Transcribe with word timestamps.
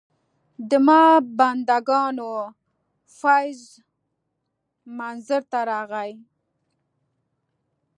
د 0.69 0.71
ما 0.87 1.01
بندګانو 1.37 2.31
فیض 3.17 3.61
منظر 4.97 5.41
ته 5.51 5.59
راغی. 5.69 6.11